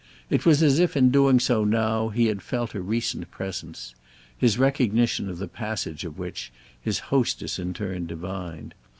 [0.31, 5.29] It was as if in doing so now he had felt a recent presence—his recognition
[5.29, 8.73] of the passage of which his hostess in turn divined.